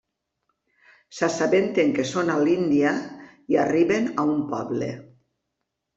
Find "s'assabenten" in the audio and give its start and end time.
1.17-1.93